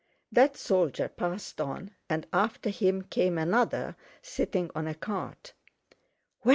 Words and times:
That 0.31 0.57
soldier 0.57 1.07
passed 1.07 1.61
on, 1.61 1.91
and 2.09 2.25
after 2.33 2.71
him 2.71 3.03
came 3.03 3.37
another 3.37 3.95
sitting 4.23 4.71
on 4.73 4.87
a 4.87 4.95
cart. 4.95 5.53